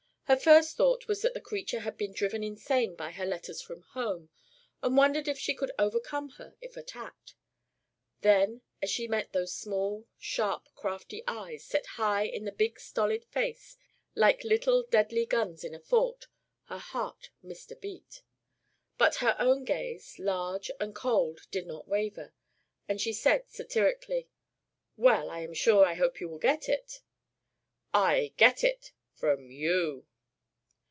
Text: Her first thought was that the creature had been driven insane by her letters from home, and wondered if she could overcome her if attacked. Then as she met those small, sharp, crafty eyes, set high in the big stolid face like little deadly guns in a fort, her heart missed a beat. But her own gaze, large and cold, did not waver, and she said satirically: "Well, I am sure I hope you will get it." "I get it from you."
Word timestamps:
Her 0.31 0.37
first 0.37 0.77
thought 0.77 1.09
was 1.09 1.21
that 1.23 1.33
the 1.33 1.41
creature 1.41 1.81
had 1.81 1.97
been 1.97 2.13
driven 2.13 2.41
insane 2.41 2.95
by 2.95 3.11
her 3.11 3.25
letters 3.25 3.61
from 3.61 3.81
home, 3.81 4.29
and 4.81 4.95
wondered 4.95 5.27
if 5.27 5.37
she 5.37 5.53
could 5.53 5.73
overcome 5.77 6.29
her 6.39 6.55
if 6.61 6.77
attacked. 6.77 7.35
Then 8.21 8.61
as 8.81 8.89
she 8.89 9.09
met 9.09 9.33
those 9.33 9.53
small, 9.53 10.07
sharp, 10.17 10.69
crafty 10.73 11.21
eyes, 11.27 11.65
set 11.65 11.85
high 11.85 12.23
in 12.23 12.45
the 12.45 12.53
big 12.53 12.79
stolid 12.79 13.25
face 13.25 13.75
like 14.15 14.45
little 14.45 14.83
deadly 14.83 15.25
guns 15.25 15.65
in 15.65 15.75
a 15.75 15.81
fort, 15.81 16.27
her 16.67 16.77
heart 16.77 17.29
missed 17.43 17.69
a 17.73 17.75
beat. 17.75 18.23
But 18.97 19.15
her 19.15 19.35
own 19.37 19.65
gaze, 19.65 20.17
large 20.17 20.71
and 20.79 20.95
cold, 20.95 21.41
did 21.51 21.67
not 21.67 21.89
waver, 21.89 22.33
and 22.87 23.01
she 23.01 23.11
said 23.11 23.49
satirically: 23.49 24.29
"Well, 24.95 25.29
I 25.29 25.41
am 25.41 25.53
sure 25.53 25.85
I 25.85 25.95
hope 25.95 26.21
you 26.21 26.29
will 26.29 26.39
get 26.39 26.69
it." 26.69 27.01
"I 27.93 28.31
get 28.37 28.63
it 28.63 28.93
from 29.13 29.49
you." 29.51 30.07